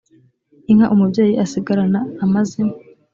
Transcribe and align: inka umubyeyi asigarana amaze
inka 0.71 0.85
umubyeyi 0.93 1.33
asigarana 1.43 1.99
amaze 2.25 2.59